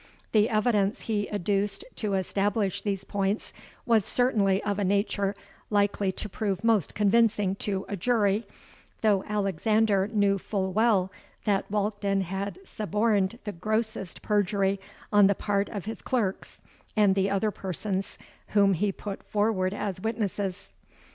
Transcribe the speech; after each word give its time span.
The 0.31 0.49
evidence 0.49 1.01
he 1.01 1.29
adduced 1.31 1.85
to 1.97 2.15
establish 2.15 2.81
these 2.81 3.03
points 3.03 3.53
was 3.85 4.03
certainly 4.03 4.59
of 4.63 4.79
a 4.79 4.83
nature 4.83 5.35
likely 5.69 6.11
to 6.13 6.27
prove 6.27 6.63
most 6.63 6.95
convincing 6.95 7.53
to 7.57 7.85
a 7.87 7.95
jury, 7.95 8.47
though 9.01 9.23
Alexander 9.29 10.07
knew 10.07 10.39
full 10.39 10.73
well 10.73 11.11
that 11.45 11.69
Walkden 11.71 12.21
had 12.21 12.57
suborned 12.67 13.37
the 13.43 13.51
grossest 13.51 14.23
perjury 14.23 14.79
on 15.13 15.27
the 15.27 15.35
part 15.35 15.69
of 15.69 15.85
his 15.85 16.01
clerks 16.01 16.61
and 16.97 17.13
the 17.13 17.29
other 17.29 17.51
persons 17.51 18.17
whom 18.57 18.73
he 18.73 18.91
put 18.91 19.21
forward 19.21 19.71
as 19.75 20.01
witnesses. 20.01 20.73